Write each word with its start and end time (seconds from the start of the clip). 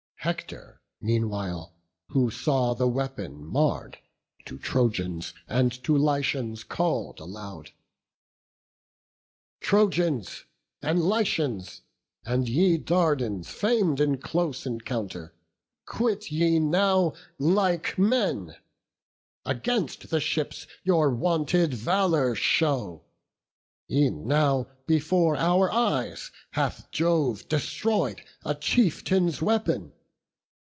Hector 0.23 0.79
meanwhile, 1.01 1.73
who 2.09 2.29
saw 2.29 2.75
the 2.75 2.87
weapon 2.87 3.43
marr'd, 3.43 3.97
To 4.45 4.59
Trojans 4.59 5.33
and 5.47 5.71
to 5.83 5.97
Lycians 5.97 6.63
call'd 6.63 7.19
aloud: 7.19 7.71
"Trojans 9.61 10.43
and 10.79 11.01
Lycians, 11.01 11.81
and 12.23 12.47
ye 12.47 12.77
Dardans 12.77 13.49
fam'd 13.49 13.99
In 13.99 14.19
close 14.19 14.67
encounter, 14.67 15.33
quit 15.87 16.31
ye 16.31 16.59
now 16.59 17.13
like 17.39 17.97
men; 17.97 18.57
Against 19.43 20.11
the 20.11 20.19
ships 20.21 20.67
your 20.83 21.09
wonted 21.09 21.73
valour 21.73 22.35
show. 22.35 23.01
E'en 23.89 24.27
now, 24.27 24.67
before 24.85 25.35
our 25.35 25.71
eyes, 25.71 26.29
hath 26.51 26.91
Jove 26.91 27.49
destroy'd 27.49 28.21
A 28.45 28.53
chieftain's 28.53 29.41
weapon. 29.41 29.93